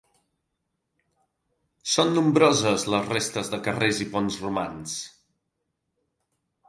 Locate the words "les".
2.95-3.11